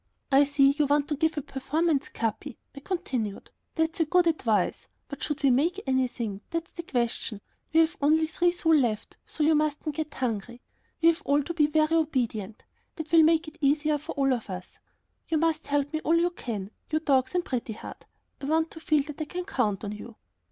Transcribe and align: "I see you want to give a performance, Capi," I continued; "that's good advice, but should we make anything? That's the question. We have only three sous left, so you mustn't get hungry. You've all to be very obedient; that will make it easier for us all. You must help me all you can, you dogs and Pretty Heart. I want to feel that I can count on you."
"I 0.31 0.45
see 0.45 0.71
you 0.79 0.87
want 0.87 1.07
to 1.09 1.15
give 1.15 1.37
a 1.37 1.43
performance, 1.43 2.09
Capi," 2.09 2.57
I 2.75 2.79
continued; 2.79 3.51
"that's 3.75 4.01
good 4.05 4.25
advice, 4.25 4.89
but 5.07 5.21
should 5.21 5.43
we 5.43 5.51
make 5.51 5.79
anything? 5.85 6.41
That's 6.49 6.71
the 6.71 6.81
question. 6.81 7.39
We 7.71 7.81
have 7.81 7.95
only 8.01 8.25
three 8.25 8.51
sous 8.51 8.75
left, 8.81 9.17
so 9.27 9.43
you 9.43 9.53
mustn't 9.53 9.93
get 9.93 10.15
hungry. 10.15 10.63
You've 11.01 11.21
all 11.23 11.43
to 11.43 11.53
be 11.53 11.67
very 11.67 11.93
obedient; 11.95 12.63
that 12.95 13.11
will 13.11 13.21
make 13.21 13.47
it 13.47 13.59
easier 13.61 13.99
for 13.99 14.13
us 14.33 14.49
all. 14.49 14.81
You 15.27 15.37
must 15.37 15.67
help 15.67 15.93
me 15.93 15.99
all 15.99 16.15
you 16.17 16.31
can, 16.31 16.71
you 16.89 16.99
dogs 16.99 17.35
and 17.35 17.45
Pretty 17.45 17.73
Heart. 17.73 18.07
I 18.41 18.45
want 18.45 18.71
to 18.71 18.79
feel 18.79 19.03
that 19.03 19.21
I 19.21 19.25
can 19.25 19.45
count 19.45 19.83
on 19.83 19.91
you." 19.91 20.15